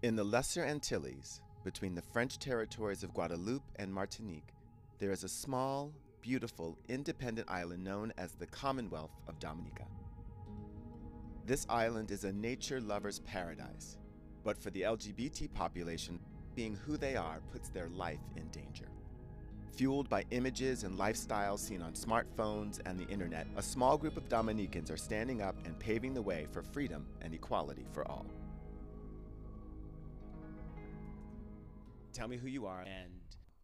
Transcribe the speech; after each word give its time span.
In 0.00 0.14
the 0.14 0.22
Lesser 0.22 0.62
Antilles, 0.62 1.40
between 1.64 1.96
the 1.96 2.02
French 2.02 2.38
territories 2.38 3.02
of 3.02 3.12
Guadeloupe 3.12 3.68
and 3.80 3.92
Martinique, 3.92 4.54
there 5.00 5.10
is 5.10 5.24
a 5.24 5.28
small, 5.28 5.92
beautiful, 6.22 6.78
independent 6.88 7.50
island 7.50 7.82
known 7.82 8.12
as 8.16 8.30
the 8.30 8.46
Commonwealth 8.46 9.10
of 9.26 9.40
Dominica. 9.40 9.86
This 11.46 11.66
island 11.68 12.12
is 12.12 12.22
a 12.22 12.32
nature 12.32 12.80
lover's 12.80 13.18
paradise, 13.20 13.98
but 14.44 14.56
for 14.56 14.70
the 14.70 14.82
LGBT 14.82 15.52
population, 15.52 16.20
being 16.54 16.76
who 16.76 16.96
they 16.96 17.16
are 17.16 17.40
puts 17.50 17.68
their 17.68 17.88
life 17.88 18.22
in 18.36 18.46
danger. 18.50 18.86
Fueled 19.72 20.08
by 20.08 20.24
images 20.30 20.84
and 20.84 20.96
lifestyles 20.96 21.58
seen 21.58 21.82
on 21.82 21.94
smartphones 21.94 22.78
and 22.86 23.00
the 23.00 23.08
internet, 23.08 23.48
a 23.56 23.62
small 23.62 23.98
group 23.98 24.16
of 24.16 24.28
Dominicans 24.28 24.92
are 24.92 24.96
standing 24.96 25.42
up 25.42 25.56
and 25.66 25.76
paving 25.80 26.14
the 26.14 26.22
way 26.22 26.46
for 26.52 26.62
freedom 26.62 27.04
and 27.20 27.34
equality 27.34 27.86
for 27.92 28.06
all. 28.08 28.26
Tell 32.18 32.26
me 32.26 32.36
who 32.36 32.48
you 32.48 32.66
are 32.66 32.80
and 32.80 33.12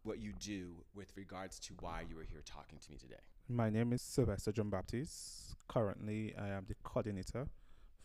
what 0.03 0.19
you 0.19 0.31
do 0.39 0.75
with 0.93 1.11
regards 1.17 1.59
to 1.59 1.73
why 1.81 2.05
you 2.09 2.17
are 2.19 2.23
here 2.23 2.41
talking 2.45 2.79
to 2.79 2.89
me 2.89 2.95
today. 2.95 3.19
My 3.49 3.69
name 3.69 3.91
is 3.91 4.01
Sylvester 4.01 4.53
John 4.53 4.69
Baptiste. 4.69 5.57
Currently, 5.67 6.33
I 6.39 6.47
am 6.47 6.63
the 6.65 6.75
coordinator 6.81 7.47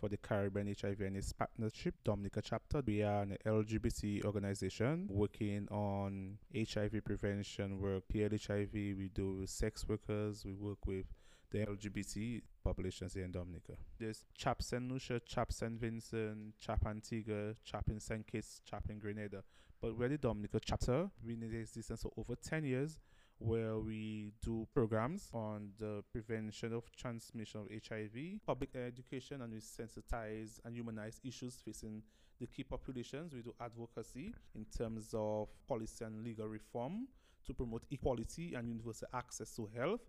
for 0.00 0.08
the 0.08 0.16
Caribbean 0.16 0.66
HIV 0.66 1.02
and 1.02 1.16
AIDS 1.16 1.32
Partnership 1.32 1.94
Dominica 2.02 2.42
chapter. 2.42 2.82
We 2.84 3.04
are 3.04 3.22
an 3.22 3.36
LGBT 3.46 4.24
organization 4.24 5.06
working 5.08 5.68
on 5.70 6.38
HIV 6.52 7.04
prevention 7.04 7.80
work, 7.80 8.02
PLHIV. 8.12 8.72
We 8.72 9.08
do 9.14 9.46
sex 9.46 9.86
workers. 9.86 10.44
We 10.44 10.54
work 10.54 10.84
with 10.84 11.06
the 11.52 11.58
LGBT 11.58 12.42
populations 12.64 13.14
here 13.14 13.24
in 13.24 13.30
Dominica. 13.30 13.74
There's 14.00 14.24
CHAP 14.36 14.62
St. 14.62 14.90
Lucia, 14.90 15.20
CHAP 15.20 15.52
St. 15.52 15.78
Vincent, 15.78 16.54
CHAP 16.58 16.86
Antigua, 16.86 17.54
CHAP 17.64 17.88
in 17.88 18.00
St. 18.00 18.26
Kitts, 18.26 18.62
CHAP 18.68 18.90
in 18.90 18.98
Grenada. 18.98 19.44
But 19.82 19.96
we're 19.96 20.10
the 20.10 20.18
Dominica 20.18 20.60
chapter. 20.62 21.08
We 21.24 21.32
in 21.32 21.42
existence 21.42 22.02
for 22.02 22.12
over 22.18 22.34
10 22.34 22.64
years 22.64 22.98
where 23.38 23.78
we 23.78 24.34
do 24.42 24.68
programs 24.74 25.30
on 25.32 25.70
the 25.78 26.04
prevention 26.12 26.74
of 26.74 26.84
transmission 26.94 27.62
of 27.62 27.68
HIV, 27.88 28.44
public 28.44 28.76
education, 28.76 29.40
and 29.40 29.50
we 29.50 29.60
sensitize 29.60 30.60
and 30.66 30.76
humanize 30.76 31.18
issues 31.24 31.62
facing 31.64 32.02
the 32.38 32.46
key 32.46 32.62
populations. 32.62 33.32
We 33.32 33.40
do 33.40 33.54
advocacy 33.58 34.34
in 34.54 34.66
terms 34.66 35.14
of 35.14 35.48
policy 35.66 36.04
and 36.04 36.22
legal 36.22 36.46
reform 36.46 37.08
to 37.46 37.54
promote 37.54 37.84
equality 37.90 38.52
and 38.54 38.68
universal 38.68 39.08
access 39.14 39.56
to 39.56 39.66
health. 39.74 40.02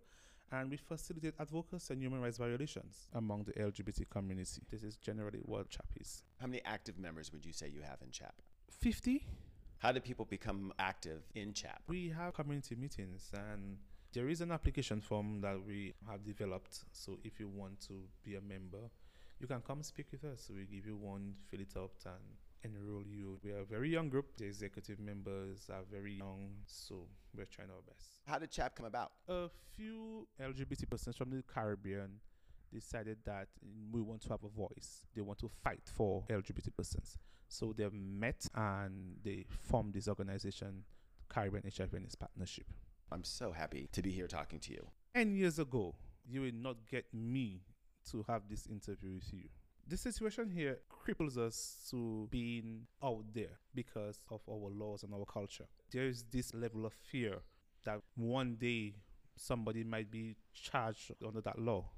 And 0.51 0.69
we 0.69 0.75
facilitate 0.75 1.35
advocacy 1.39 1.93
and 1.93 2.03
human 2.03 2.19
rights 2.19 2.37
violations 2.37 3.07
among 3.13 3.45
the 3.45 3.53
LGBT 3.53 4.09
community. 4.09 4.63
This 4.69 4.83
is 4.83 4.97
generally 4.97 5.39
what 5.43 5.69
CHAP 5.69 5.85
is. 6.01 6.23
How 6.41 6.47
many 6.47 6.61
active 6.65 6.99
members 6.99 7.31
would 7.31 7.45
you 7.45 7.53
say 7.53 7.69
you 7.69 7.83
have 7.83 8.01
in 8.01 8.11
CHAP? 8.11 8.33
50 8.69 9.25
How 9.81 9.91
do 9.91 9.99
people 9.99 10.25
become 10.25 10.71
active 10.77 11.23
in 11.33 11.53
CHAP? 11.53 11.81
We 11.87 12.09
have 12.09 12.35
community 12.35 12.75
meetings 12.75 13.31
and 13.33 13.79
there 14.13 14.29
is 14.29 14.39
an 14.39 14.51
application 14.51 15.01
form 15.01 15.41
that 15.41 15.57
we 15.65 15.95
have 16.07 16.23
developed. 16.23 16.81
So 16.91 17.17
if 17.23 17.39
you 17.39 17.47
want 17.47 17.81
to 17.87 17.93
be 18.23 18.35
a 18.35 18.41
member, 18.41 18.91
you 19.39 19.47
can 19.47 19.59
come 19.61 19.81
speak 19.81 20.05
with 20.11 20.23
us. 20.23 20.51
We 20.53 20.65
give 20.65 20.85
you 20.85 20.97
one, 20.97 21.33
fill 21.49 21.61
it 21.61 21.75
up, 21.75 21.93
and 22.05 22.75
enroll 22.75 23.01
you. 23.07 23.39
We 23.43 23.53
are 23.53 23.61
a 23.61 23.65
very 23.65 23.89
young 23.89 24.09
group. 24.09 24.37
The 24.37 24.45
executive 24.45 24.99
members 24.99 25.67
are 25.73 25.81
very 25.91 26.13
young, 26.13 26.51
so 26.67 27.07
we're 27.35 27.45
trying 27.45 27.69
our 27.69 27.81
best. 27.87 28.19
How 28.27 28.37
did 28.37 28.51
CHAP 28.51 28.75
come 28.75 28.85
about? 28.85 29.13
A 29.29 29.49
few 29.75 30.27
LGBT 30.39 30.91
persons 30.91 31.15
from 31.15 31.31
the 31.31 31.43
Caribbean 31.51 32.19
decided 32.73 33.17
that 33.25 33.47
we 33.91 34.01
want 34.01 34.21
to 34.21 34.29
have 34.29 34.43
a 34.43 34.49
voice. 34.49 35.05
They 35.15 35.21
want 35.21 35.39
to 35.39 35.49
fight 35.63 35.81
for 35.85 36.23
LGBT 36.29 36.75
persons. 36.75 37.17
So 37.47 37.73
they 37.77 37.87
met 37.91 38.47
and 38.55 39.17
they 39.23 39.45
formed 39.49 39.93
this 39.93 40.07
organization, 40.07 40.83
Caribbean 41.29 41.63
HIV 41.63 41.93
and 41.93 42.05
AIDS 42.05 42.15
Partnership. 42.15 42.65
I'm 43.11 43.23
so 43.23 43.51
happy 43.51 43.89
to 43.91 44.01
be 44.01 44.11
here 44.11 44.27
talking 44.27 44.59
to 44.59 44.71
you. 44.71 44.87
10 45.15 45.35
years 45.35 45.59
ago, 45.59 45.95
you 46.25 46.41
will 46.41 46.53
not 46.53 46.77
get 46.89 47.05
me 47.13 47.61
to 48.09 48.23
have 48.27 48.43
this 48.49 48.67
interview 48.67 49.15
with 49.15 49.33
you. 49.33 49.49
The 49.87 49.97
situation 49.97 50.49
here 50.49 50.79
cripples 50.89 51.37
us 51.37 51.85
to 51.89 52.27
being 52.31 52.87
out 53.03 53.25
there 53.33 53.59
because 53.75 54.21
of 54.29 54.39
our 54.49 54.69
laws 54.69 55.03
and 55.03 55.13
our 55.13 55.25
culture. 55.25 55.65
There 55.91 56.05
is 56.05 56.23
this 56.31 56.53
level 56.53 56.85
of 56.85 56.93
fear 56.93 57.39
that 57.83 57.99
one 58.15 58.55
day 58.55 58.95
somebody 59.35 59.83
might 59.83 60.09
be 60.09 60.37
charged 60.53 61.11
under 61.25 61.41
that 61.41 61.59
law. 61.59 61.89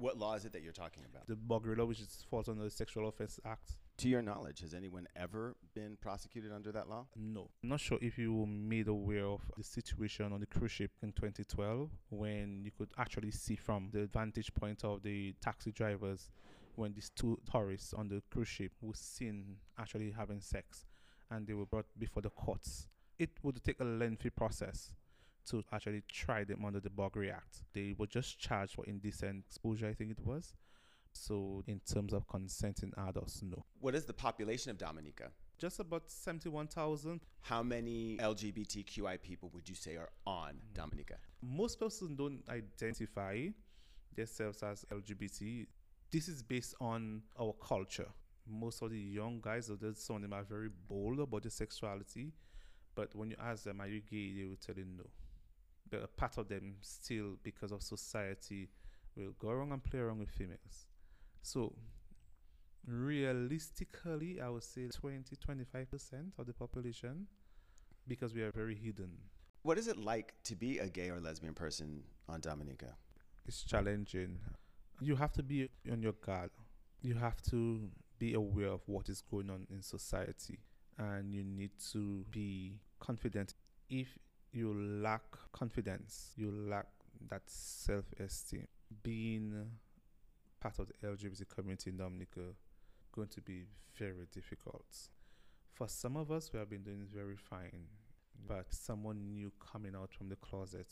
What 0.00 0.16
law 0.16 0.34
is 0.34 0.46
it 0.46 0.52
that 0.52 0.62
you're 0.62 0.72
talking 0.72 1.04
about? 1.04 1.26
The 1.26 1.36
law, 1.46 1.84
which 1.84 2.00
is, 2.00 2.24
falls 2.30 2.48
under 2.48 2.64
the 2.64 2.70
Sexual 2.70 3.06
Offense 3.06 3.38
Act. 3.44 3.76
To 3.98 4.08
your 4.08 4.22
knowledge, 4.22 4.60
has 4.60 4.72
anyone 4.72 5.06
ever 5.14 5.56
been 5.74 5.98
prosecuted 6.00 6.52
under 6.52 6.72
that 6.72 6.88
law? 6.88 7.04
No. 7.14 7.50
I'm 7.62 7.68
not 7.68 7.80
sure 7.80 7.98
if 8.00 8.16
you 8.16 8.32
were 8.32 8.46
made 8.46 8.88
aware 8.88 9.26
of 9.26 9.42
the 9.58 9.62
situation 9.62 10.32
on 10.32 10.40
the 10.40 10.46
cruise 10.46 10.70
ship 10.70 10.92
in 11.02 11.12
2012 11.12 11.90
when 12.08 12.62
you 12.64 12.70
could 12.70 12.88
actually 12.96 13.30
see 13.30 13.56
from 13.56 13.90
the 13.92 14.06
vantage 14.06 14.54
point 14.54 14.84
of 14.84 15.02
the 15.02 15.34
taxi 15.42 15.70
drivers 15.70 16.30
when 16.76 16.94
these 16.94 17.10
two 17.10 17.38
tourists 17.50 17.92
on 17.92 18.08
the 18.08 18.22
cruise 18.30 18.48
ship 18.48 18.72
were 18.80 18.94
seen 18.94 19.56
actually 19.78 20.10
having 20.16 20.40
sex 20.40 20.86
and 21.30 21.46
they 21.46 21.52
were 21.52 21.66
brought 21.66 21.86
before 21.98 22.22
the 22.22 22.30
courts. 22.30 22.86
It 23.18 23.32
would 23.42 23.62
take 23.62 23.80
a 23.80 23.84
lengthy 23.84 24.30
process 24.30 24.94
to 25.48 25.62
actually 25.72 26.02
try 26.12 26.44
them 26.44 26.64
under 26.64 26.80
the 26.80 26.90
Buggery 26.90 27.32
Act. 27.32 27.62
They 27.72 27.94
were 27.96 28.06
just 28.06 28.38
charged 28.38 28.74
for 28.74 28.84
indecent 28.84 29.44
exposure, 29.46 29.88
I 29.88 29.94
think 29.94 30.10
it 30.10 30.20
was. 30.24 30.54
So, 31.12 31.64
in 31.66 31.80
terms 31.80 32.12
of 32.12 32.28
consenting 32.28 32.92
adults, 32.96 33.42
no. 33.42 33.64
What 33.80 33.94
is 33.94 34.04
the 34.04 34.12
population 34.12 34.70
of 34.70 34.78
Dominica? 34.78 35.30
Just 35.58 35.80
about 35.80 36.08
71,000. 36.10 37.20
How 37.42 37.62
many 37.62 38.16
LGBTQI 38.18 39.20
people 39.20 39.50
would 39.52 39.68
you 39.68 39.74
say 39.74 39.96
are 39.96 40.10
on 40.26 40.54
Dominica? 40.72 41.16
Most 41.42 41.80
persons 41.80 42.16
don't 42.16 42.42
identify 42.48 43.48
themselves 44.14 44.62
as 44.62 44.84
LGBT. 44.90 45.66
This 46.10 46.28
is 46.28 46.42
based 46.42 46.74
on 46.80 47.22
our 47.40 47.54
culture. 47.54 48.08
Most 48.48 48.82
of 48.82 48.90
the 48.90 48.98
young 48.98 49.40
guys, 49.40 49.70
some 49.94 50.16
of 50.16 50.22
them 50.22 50.32
are 50.32 50.44
very 50.44 50.70
bold 50.88 51.20
about 51.20 51.42
their 51.42 51.50
sexuality, 51.50 52.32
but 52.94 53.14
when 53.14 53.30
you 53.30 53.36
ask 53.40 53.64
them, 53.64 53.80
are 53.80 53.86
you 53.86 54.00
gay, 54.00 54.32
they 54.34 54.44
will 54.44 54.56
tell 54.56 54.74
you 54.76 54.84
no. 54.84 55.04
But 55.90 56.02
a 56.02 56.06
part 56.06 56.38
of 56.38 56.48
them 56.48 56.76
still, 56.80 57.36
because 57.42 57.72
of 57.72 57.82
society, 57.82 58.68
will 59.16 59.32
go 59.38 59.48
around 59.48 59.72
and 59.72 59.82
play 59.82 59.98
around 59.98 60.20
with 60.20 60.30
females. 60.30 60.86
So, 61.42 61.74
realistically, 62.86 64.40
I 64.40 64.48
would 64.48 64.64
say 64.64 64.88
20 64.88 65.36
25% 65.36 66.38
of 66.38 66.46
the 66.46 66.52
population 66.52 67.26
because 68.06 68.34
we 68.34 68.42
are 68.42 68.52
very 68.52 68.74
hidden. 68.74 69.10
What 69.62 69.78
is 69.78 69.88
it 69.88 69.98
like 69.98 70.34
to 70.44 70.56
be 70.56 70.78
a 70.78 70.88
gay 70.88 71.10
or 71.10 71.20
lesbian 71.20 71.54
person 71.54 72.02
on 72.28 72.40
Dominica? 72.40 72.94
It's 73.46 73.62
challenging. 73.62 74.38
You 75.00 75.16
have 75.16 75.32
to 75.32 75.42
be 75.42 75.68
on 75.90 76.02
your 76.02 76.12
guard. 76.12 76.50
You 77.02 77.14
have 77.14 77.42
to 77.50 77.88
be 78.18 78.34
aware 78.34 78.68
of 78.68 78.82
what 78.86 79.08
is 79.08 79.22
going 79.30 79.50
on 79.50 79.66
in 79.70 79.82
society 79.82 80.58
and 80.98 81.32
you 81.32 81.42
need 81.42 81.70
to 81.92 82.24
be 82.30 82.78
confident. 82.98 83.54
If 83.88 84.18
you 84.52 84.74
lack 84.74 85.22
confidence, 85.52 86.32
you 86.36 86.50
lack 86.50 86.86
that 87.28 87.42
self 87.46 88.04
esteem. 88.18 88.66
Being 89.02 89.66
part 90.60 90.78
of 90.78 90.88
the 90.88 91.06
LGBT 91.06 91.48
community 91.48 91.90
in 91.90 91.96
Dominica 91.96 92.40
uh, 92.40 92.52
going 93.12 93.28
to 93.28 93.40
be 93.40 93.64
very 93.96 94.26
difficult. 94.32 94.84
For 95.74 95.88
some 95.88 96.16
of 96.16 96.30
us, 96.30 96.50
we 96.52 96.58
have 96.58 96.68
been 96.68 96.82
doing 96.82 97.06
very 97.12 97.36
fine, 97.36 97.86
but 98.46 98.66
someone 98.70 99.32
new 99.32 99.52
coming 99.60 99.94
out 99.94 100.12
from 100.12 100.28
the 100.28 100.36
closet, 100.36 100.88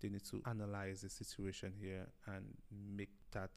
they 0.00 0.08
need 0.08 0.24
to 0.30 0.42
analyze 0.46 1.02
the 1.02 1.10
situation 1.10 1.72
here 1.78 2.06
and 2.26 2.44
make 2.70 3.10
that 3.32 3.50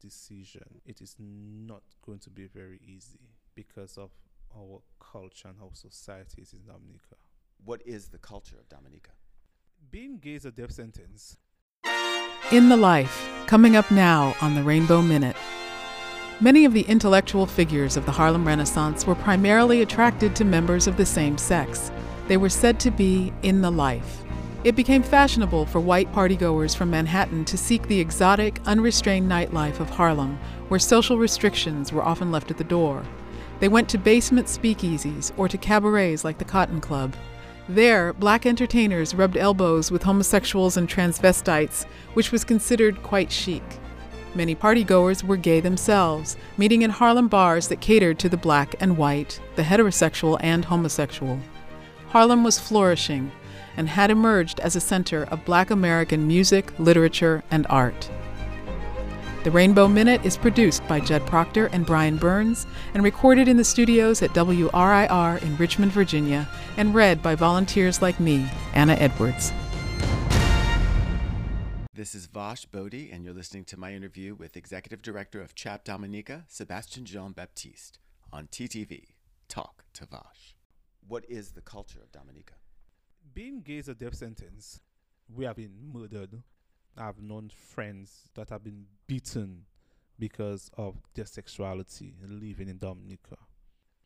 decision. 0.00 0.80
It 0.84 1.00
is 1.00 1.16
not 1.18 1.82
going 2.04 2.18
to 2.20 2.30
be 2.30 2.46
very 2.46 2.80
easy 2.86 3.30
because 3.54 3.96
of 3.96 4.10
our 4.56 4.80
culture 5.00 5.48
and 5.48 5.56
how 5.58 5.70
society 5.72 6.42
is 6.42 6.52
in 6.52 6.64
Dominica. 6.64 7.16
What 7.66 7.80
is 7.86 8.08
the 8.08 8.18
culture 8.18 8.56
of 8.60 8.68
Dominica? 8.68 9.12
Being 9.90 10.18
gay 10.18 10.34
is 10.34 10.44
a 10.44 10.50
death 10.50 10.72
sentence. 10.72 11.38
In 12.52 12.68
the 12.68 12.76
Life, 12.76 13.26
coming 13.46 13.74
up 13.74 13.90
now 13.90 14.34
on 14.42 14.54
the 14.54 14.62
Rainbow 14.62 15.00
Minute. 15.00 15.36
Many 16.42 16.66
of 16.66 16.74
the 16.74 16.82
intellectual 16.82 17.46
figures 17.46 17.96
of 17.96 18.04
the 18.04 18.12
Harlem 18.12 18.46
Renaissance 18.46 19.06
were 19.06 19.14
primarily 19.14 19.80
attracted 19.80 20.36
to 20.36 20.44
members 20.44 20.86
of 20.86 20.98
the 20.98 21.06
same 21.06 21.38
sex. 21.38 21.90
They 22.28 22.36
were 22.36 22.50
said 22.50 22.78
to 22.80 22.90
be 22.90 23.32
in 23.42 23.62
the 23.62 23.70
life. 23.70 24.22
It 24.62 24.76
became 24.76 25.02
fashionable 25.02 25.64
for 25.64 25.80
white 25.80 26.12
partygoers 26.12 26.76
from 26.76 26.90
Manhattan 26.90 27.46
to 27.46 27.56
seek 27.56 27.88
the 27.88 27.98
exotic, 28.00 28.60
unrestrained 28.66 29.30
nightlife 29.30 29.80
of 29.80 29.88
Harlem, 29.88 30.38
where 30.68 30.78
social 30.78 31.16
restrictions 31.16 31.94
were 31.94 32.04
often 32.04 32.30
left 32.30 32.50
at 32.50 32.58
the 32.58 32.64
door. 32.64 33.02
They 33.60 33.68
went 33.68 33.88
to 33.88 33.96
basement 33.96 34.48
speakeasies 34.48 35.32
or 35.38 35.48
to 35.48 35.56
cabarets 35.56 36.24
like 36.24 36.36
the 36.36 36.44
Cotton 36.44 36.82
Club. 36.82 37.14
There, 37.68 38.12
black 38.12 38.44
entertainers 38.44 39.14
rubbed 39.14 39.38
elbows 39.38 39.90
with 39.90 40.02
homosexuals 40.02 40.76
and 40.76 40.86
transvestites, 40.86 41.86
which 42.12 42.30
was 42.30 42.44
considered 42.44 43.02
quite 43.02 43.32
chic. 43.32 43.62
Many 44.34 44.54
partygoers 44.54 45.24
were 45.24 45.38
gay 45.38 45.60
themselves, 45.60 46.36
meeting 46.58 46.82
in 46.82 46.90
Harlem 46.90 47.28
bars 47.28 47.68
that 47.68 47.80
catered 47.80 48.18
to 48.18 48.28
the 48.28 48.36
black 48.36 48.74
and 48.80 48.98
white, 48.98 49.40
the 49.56 49.62
heterosexual 49.62 50.38
and 50.40 50.66
homosexual. 50.66 51.38
Harlem 52.08 52.44
was 52.44 52.58
flourishing 52.58 53.32
and 53.76 53.88
had 53.88 54.10
emerged 54.10 54.60
as 54.60 54.76
a 54.76 54.80
center 54.80 55.22
of 55.24 55.44
black 55.46 55.70
American 55.70 56.26
music, 56.26 56.78
literature, 56.78 57.42
and 57.50 57.66
art. 57.70 58.10
The 59.44 59.50
Rainbow 59.50 59.88
Minute 59.88 60.24
is 60.24 60.38
produced 60.38 60.88
by 60.88 61.00
Judd 61.00 61.26
Proctor 61.26 61.66
and 61.66 61.84
Brian 61.84 62.16
Burns 62.16 62.66
and 62.94 63.04
recorded 63.04 63.46
in 63.46 63.58
the 63.58 63.62
studios 63.62 64.22
at 64.22 64.30
WRIR 64.30 65.42
in 65.42 65.56
Richmond, 65.58 65.92
Virginia, 65.92 66.48
and 66.78 66.94
read 66.94 67.22
by 67.22 67.34
volunteers 67.34 68.00
like 68.00 68.18
me, 68.18 68.50
Anna 68.72 68.94
Edwards. 68.94 69.52
This 71.92 72.14
is 72.14 72.26
Vache 72.26 72.72
Bodie, 72.72 73.10
and 73.12 73.22
you're 73.22 73.34
listening 73.34 73.66
to 73.66 73.78
my 73.78 73.92
interview 73.92 74.34
with 74.34 74.56
Executive 74.56 75.02
Director 75.02 75.42
of 75.42 75.54
CHAP 75.54 75.84
Dominica, 75.84 76.46
Sebastian 76.48 77.04
Jean 77.04 77.32
Baptiste, 77.32 77.98
on 78.32 78.46
TTV. 78.46 79.08
Talk 79.50 79.84
to 79.92 80.06
Vache. 80.06 80.54
What 81.06 81.26
is 81.28 81.50
the 81.50 81.60
culture 81.60 82.00
of 82.02 82.10
Dominica? 82.10 82.54
Being 83.34 83.60
gay 83.60 83.76
is 83.76 83.88
a 83.88 83.94
death 83.94 84.14
sentence. 84.14 84.80
We 85.28 85.44
have 85.44 85.56
been 85.56 85.92
murdered. 85.92 86.42
I've 86.96 87.20
known 87.20 87.50
friends 87.50 88.28
that 88.34 88.50
have 88.50 88.64
been 88.64 88.86
beaten 89.06 89.64
because 90.18 90.70
of 90.76 90.96
their 91.14 91.26
sexuality 91.26 92.14
and 92.22 92.40
living 92.40 92.68
in 92.68 92.78
Dominica. 92.78 93.36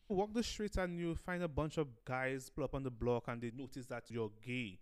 Walk 0.07 0.33
the 0.33 0.41
streets 0.41 0.77
and 0.77 0.99
you 0.99 1.13
find 1.15 1.43
a 1.43 1.47
bunch 1.47 1.77
of 1.77 1.87
guys 2.03 2.49
pull 2.49 2.63
up 2.63 2.73
on 2.73 2.81
the 2.81 2.89
block 2.89 3.25
and 3.27 3.41
they 3.41 3.51
notice 3.55 3.85
that 3.87 4.09
you're 4.09 4.31
gay. 4.43 4.79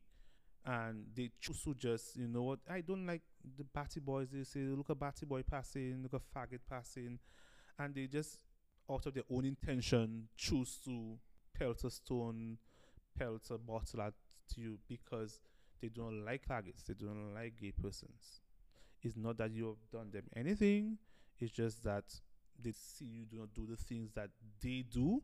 And 0.65 1.05
they 1.15 1.31
choose 1.39 1.63
to 1.63 1.73
just, 1.73 2.15
you 2.15 2.27
know 2.27 2.43
what, 2.43 2.59
I 2.69 2.81
don't 2.81 3.05
like 3.05 3.21
the 3.57 3.63
batty 3.63 3.99
boys. 3.99 4.29
They 4.31 4.43
say, 4.43 4.61
look 4.61 4.89
a 4.89 4.95
batty 4.95 5.25
boy 5.25 5.43
passing, 5.43 6.01
look 6.03 6.13
a 6.13 6.37
faggot 6.37 6.59
passing. 6.69 7.19
And 7.79 7.93
they 7.93 8.07
just, 8.07 8.39
out 8.89 9.05
of 9.05 9.13
their 9.13 9.23
own 9.29 9.45
intention, 9.45 10.27
choose 10.37 10.79
to 10.85 11.17
pelt 11.57 11.83
a 11.83 11.89
stone, 11.89 12.57
pelt 13.17 13.43
a 13.49 13.57
bottle 13.57 14.01
at 14.01 14.13
you 14.55 14.77
because 14.87 15.41
they 15.81 15.89
don't 15.89 16.25
like 16.25 16.47
faggots, 16.47 16.85
they 16.87 16.93
don't 16.93 17.33
like 17.33 17.57
gay 17.59 17.71
persons. 17.71 18.41
It's 19.01 19.15
not 19.15 19.37
that 19.37 19.51
you 19.51 19.67
have 19.67 19.91
done 19.91 20.11
them 20.11 20.23
anything, 20.35 20.97
it's 21.39 21.51
just 21.51 21.83
that 21.83 22.05
they 22.61 22.71
see 22.71 23.05
you 23.05 23.25
do 23.25 23.37
not 23.37 23.53
do 23.53 23.67
the 23.69 23.77
things 23.77 24.11
that 24.13 24.29
they 24.61 24.83
do. 24.91 25.21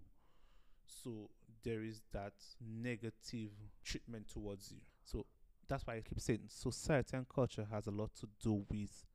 So 0.85 1.29
there 1.63 1.81
is 1.81 2.01
that 2.11 2.33
negative 2.61 3.51
treatment 3.83 4.27
towards 4.27 4.71
you. 4.71 4.81
So 5.05 5.25
that's 5.67 5.87
why 5.87 5.95
I 5.95 6.01
keep 6.01 6.19
saying 6.19 6.41
society 6.47 7.17
and 7.17 7.27
culture 7.27 7.67
has 7.71 7.87
a 7.87 7.91
lot 7.91 8.11
to 8.19 8.27
do 8.41 8.65
with 8.69 9.05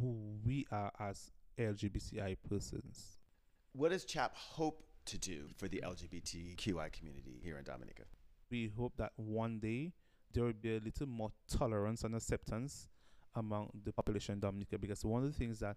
who 0.00 0.38
we 0.44 0.66
are 0.70 0.92
as 0.98 1.30
LGBTI 1.58 2.36
persons. 2.48 3.18
What 3.72 3.90
does 3.90 4.04
CHAP 4.04 4.36
hope 4.36 4.84
to 5.06 5.18
do 5.18 5.48
for 5.56 5.68
the 5.68 5.82
LGBTQI 5.84 6.92
community 6.92 7.40
here 7.42 7.58
in 7.58 7.64
Dominica? 7.64 8.04
We 8.50 8.72
hope 8.76 8.94
that 8.96 9.12
one 9.16 9.58
day 9.58 9.92
there 10.34 10.44
will 10.44 10.52
be 10.52 10.76
a 10.76 10.80
little 10.80 11.06
more 11.06 11.30
tolerance 11.48 12.02
and 12.02 12.14
acceptance 12.14 12.88
among 13.36 13.70
the 13.84 13.92
population 13.92 14.34
in 14.34 14.40
Dominica 14.40 14.76
because 14.78 15.04
one 15.04 15.24
of 15.24 15.32
the 15.32 15.38
things 15.38 15.60
that 15.60 15.76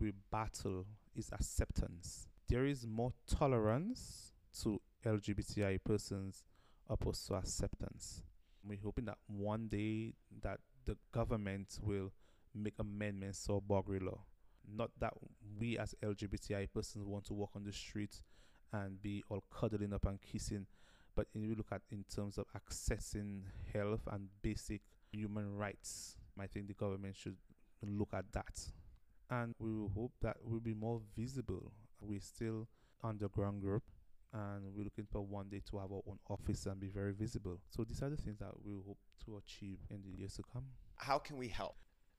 we 0.00 0.12
battle 0.32 0.86
is 1.14 1.30
acceptance. 1.32 2.26
There 2.48 2.66
is 2.66 2.86
more 2.86 3.12
tolerance 3.28 4.32
to 4.62 4.80
LGBTI 5.04 5.84
persons 5.84 6.42
opposed 6.88 7.26
to 7.28 7.34
acceptance. 7.34 8.22
We're 8.66 8.78
hoping 8.82 9.04
that 9.04 9.18
one 9.26 9.68
day 9.68 10.14
that 10.42 10.60
the 10.86 10.96
government 11.12 11.78
will 11.82 12.10
make 12.54 12.74
amendments 12.78 13.44
to 13.44 13.60
Buggery 13.60 14.02
law. 14.02 14.20
Not 14.66 14.90
that 14.98 15.12
we 15.58 15.78
as 15.78 15.94
LGBTI 16.02 16.68
persons 16.72 17.04
want 17.06 17.26
to 17.26 17.34
walk 17.34 17.50
on 17.54 17.64
the 17.64 17.72
streets 17.72 18.22
and 18.72 19.00
be 19.00 19.22
all 19.28 19.44
cuddling 19.50 19.92
up 19.92 20.06
and 20.06 20.20
kissing, 20.20 20.66
but 21.14 21.26
if 21.34 21.42
you 21.42 21.54
look 21.54 21.72
at 21.72 21.82
in 21.90 22.04
terms 22.14 22.38
of 22.38 22.46
accessing 22.56 23.42
health 23.72 24.06
and 24.10 24.28
basic 24.42 24.82
human 25.12 25.56
rights, 25.56 26.16
I 26.38 26.46
think 26.46 26.68
the 26.68 26.74
government 26.74 27.16
should 27.16 27.36
look 27.82 28.14
at 28.14 28.32
that. 28.32 28.60
And 29.30 29.54
we 29.58 29.72
will 29.72 29.88
hope 29.88 30.12
that 30.22 30.36
we'll 30.42 30.60
be 30.60 30.74
more 30.74 31.00
visible. 31.16 31.72
We're 32.00 32.20
still 32.20 32.68
underground 33.02 33.62
group 33.62 33.82
and 34.32 34.74
we're 34.74 34.84
looking 34.84 35.06
for 35.10 35.22
one 35.22 35.48
day 35.48 35.62
to 35.70 35.78
have 35.78 35.92
our 35.92 36.02
own 36.08 36.18
office 36.28 36.66
and 36.66 36.80
be 36.80 36.88
very 36.88 37.12
visible. 37.12 37.60
So 37.70 37.84
these 37.84 38.02
are 38.02 38.10
the 38.10 38.16
things 38.16 38.40
that 38.40 38.52
we 38.64 38.74
hope 38.86 38.98
to 39.24 39.36
achieve 39.36 39.78
in 39.90 40.02
the 40.02 40.18
years 40.18 40.34
to 40.34 40.42
come. 40.52 40.64
How 40.96 41.18
can 41.18 41.36
we 41.36 41.48
help? 41.48 41.76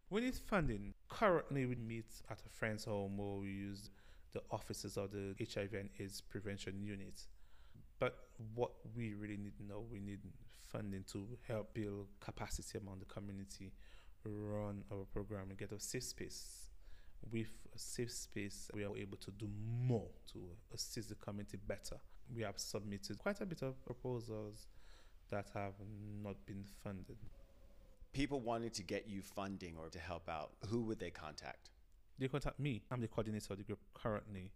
We 0.09 0.21
need 0.21 0.35
funding. 0.35 0.93
Currently, 1.09 1.65
we 1.65 1.75
meet 1.75 2.05
at 2.29 2.39
a 2.45 2.49
friend's 2.49 2.85
home 2.85 3.19
or 3.19 3.39
we 3.39 3.49
use 3.49 3.89
the 4.31 4.41
offices 4.51 4.97
of 4.97 5.11
the 5.11 5.35
HIV 5.39 5.73
and 5.73 5.89
AIDS 5.99 6.21
prevention 6.21 6.81
unit. 6.81 7.21
But 7.99 8.17
what 8.53 8.71
we 8.95 9.13
really 9.13 9.37
need 9.37 9.53
now, 9.67 9.81
we 9.91 9.99
need 9.99 10.19
funding 10.71 11.03
to 11.13 11.25
help 11.47 11.73
build 11.73 12.07
capacity 12.19 12.77
among 12.77 12.99
the 12.99 13.05
community, 13.05 13.71
run 14.25 14.83
our 14.91 15.05
program, 15.05 15.49
and 15.49 15.57
get 15.57 15.71
a 15.71 15.79
safe 15.79 16.03
space. 16.03 16.69
With 17.31 17.47
a 17.73 17.79
safe 17.79 18.11
space, 18.11 18.69
we 18.73 18.83
are 18.83 18.95
able 18.95 19.17
to 19.17 19.31
do 19.31 19.47
more 19.81 20.09
to 20.33 20.39
assist 20.73 21.09
the 21.09 21.15
community 21.15 21.57
better. 21.67 21.97
We 22.35 22.43
have 22.43 22.59
submitted 22.59 23.17
quite 23.17 23.41
a 23.41 23.45
bit 23.45 23.61
of 23.61 23.83
proposals 23.85 24.67
that 25.29 25.47
have 25.53 25.73
not 26.21 26.45
been 26.45 26.63
funded. 26.83 27.17
People 28.13 28.41
wanting 28.41 28.69
to 28.71 28.83
get 28.83 29.09
you 29.09 29.21
funding 29.21 29.75
or 29.77 29.89
to 29.89 29.99
help 29.99 30.29
out, 30.29 30.51
who 30.69 30.81
would 30.83 30.99
they 30.99 31.09
contact? 31.09 31.69
They 32.19 32.27
contact 32.27 32.59
me. 32.59 32.81
I'm 32.91 33.01
the 33.01 33.07
coordinator 33.07 33.53
of 33.53 33.57
the 33.57 33.63
group 33.63 33.79
currently 33.93 34.51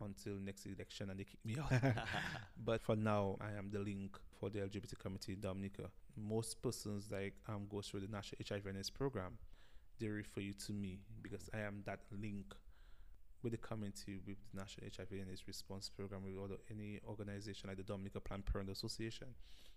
until 0.00 0.34
next 0.34 0.66
election 0.66 1.10
and 1.10 1.18
they 1.18 1.24
kick 1.24 1.44
me 1.44 1.56
out. 1.58 1.72
but 2.64 2.80
for 2.80 2.96
now, 2.96 3.36
I 3.40 3.56
am 3.58 3.70
the 3.70 3.80
link 3.80 4.16
for 4.38 4.50
the 4.50 4.60
LGBT 4.60 4.98
community 4.98 5.32
in 5.34 5.40
Dominica. 5.40 5.90
Most 6.16 6.62
persons 6.62 7.08
like 7.10 7.34
um 7.48 7.66
go 7.70 7.80
through 7.80 8.00
the 8.00 8.08
National 8.08 8.40
HIV 8.48 8.66
and 8.66 8.78
AIDS 8.78 8.90
program, 8.90 9.38
they 9.98 10.08
refer 10.08 10.40
you 10.40 10.54
to 10.66 10.72
me 10.72 10.98
because 11.22 11.48
I 11.54 11.60
am 11.60 11.82
that 11.86 12.00
link 12.10 12.54
with 13.42 13.52
the 13.52 13.58
community 13.58 14.18
with 14.26 14.36
the 14.52 14.60
National 14.60 14.88
HIV 14.96 15.12
and 15.12 15.30
AIDS 15.30 15.46
Response 15.46 15.88
Program 15.88 16.22
with 16.24 16.34
other, 16.42 16.60
any 16.70 17.00
organization 17.08 17.68
like 17.68 17.78
the 17.78 17.82
Dominica 17.82 18.20
Planned 18.20 18.46
Parenthood 18.46 18.76
Association 18.76 19.28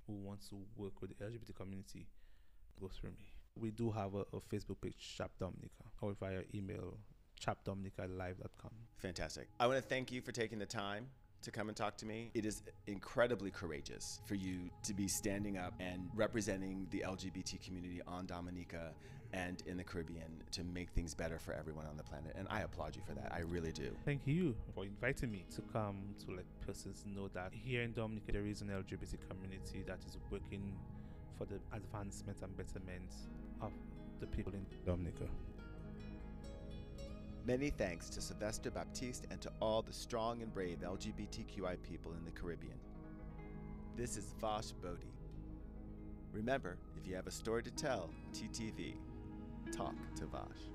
who 0.07 0.13
wants 0.13 0.49
to 0.49 0.57
work 0.75 1.01
with 1.01 1.17
the 1.17 1.25
LGBT 1.25 1.55
community 1.55 2.07
go 2.79 2.89
through 2.89 3.11
me. 3.11 3.33
We 3.55 3.71
do 3.71 3.91
have 3.91 4.15
a, 4.15 4.21
a 4.35 4.41
Facebook 4.51 4.81
page, 4.81 5.15
CHAP 5.17 5.31
Dominica, 5.39 5.83
or 6.01 6.13
via 6.13 6.41
email, 6.53 6.97
chapdominicalive.com. 7.43 8.71
Fantastic. 8.97 9.47
I 9.59 9.67
want 9.67 9.81
to 9.81 9.87
thank 9.87 10.11
you 10.11 10.21
for 10.21 10.31
taking 10.31 10.59
the 10.59 10.65
time 10.65 11.07
to 11.41 11.51
come 11.51 11.67
and 11.67 11.75
talk 11.75 11.97
to 11.97 12.05
me. 12.05 12.31
It 12.33 12.45
is 12.45 12.63
incredibly 12.87 13.51
courageous 13.51 14.21
for 14.25 14.35
you 14.35 14.69
to 14.83 14.93
be 14.93 15.07
standing 15.07 15.57
up 15.57 15.73
and 15.79 16.09
representing 16.15 16.87
the 16.91 17.03
LGBT 17.05 17.61
community 17.63 18.01
on 18.07 18.25
Dominica 18.25 18.93
and 19.33 19.61
in 19.65 19.77
the 19.77 19.83
Caribbean 19.83 20.43
to 20.51 20.63
make 20.63 20.89
things 20.91 21.13
better 21.13 21.39
for 21.39 21.53
everyone 21.53 21.85
on 21.87 21.97
the 21.97 22.03
planet. 22.03 22.33
And 22.37 22.47
I 22.49 22.61
applaud 22.61 22.95
you 22.95 23.01
for 23.05 23.13
that. 23.15 23.31
I 23.33 23.39
really 23.39 23.71
do. 23.71 23.89
Thank 24.05 24.21
you 24.25 24.55
for 24.73 24.85
inviting 24.85 25.31
me 25.31 25.43
to 25.55 25.61
come 25.73 25.97
to 26.25 26.35
let 26.35 26.45
persons 26.65 27.03
know 27.05 27.27
that 27.33 27.51
here 27.51 27.81
in 27.81 27.93
Dominica 27.93 28.31
there 28.31 28.45
is 28.45 28.61
an 28.61 28.69
LGBT 28.69 29.17
community 29.27 29.83
that 29.87 29.99
is 30.07 30.17
working 30.29 30.77
for 31.37 31.45
the 31.45 31.59
advancement 31.75 32.37
and 32.41 32.55
betterment 32.55 33.11
of 33.59 33.71
the 34.19 34.27
people 34.27 34.53
in 34.53 34.65
Dominica. 34.85 35.25
Many 37.45 37.71
thanks 37.71 38.09
to 38.11 38.21
Sylvester 38.21 38.71
Baptiste 38.71 39.27
and 39.29 39.41
to 39.41 39.51
all 39.59 39.81
the 39.81 39.91
strong 39.91 40.41
and 40.41 40.53
brave 40.53 40.77
LGBTQI 40.79 41.75
people 41.83 42.13
in 42.13 42.23
the 42.23 42.31
Caribbean. 42.31 42.79
This 43.97 44.15
is 44.15 44.33
Vache 44.39 44.73
Bodie. 44.81 45.11
Remember, 46.31 46.77
if 46.97 47.05
you 47.05 47.15
have 47.15 47.27
a 47.27 47.31
story 47.31 47.61
to 47.63 47.71
tell, 47.71 48.09
TTV, 48.33 48.93
talk 49.73 49.95
to 50.15 50.25
Vache. 50.25 50.72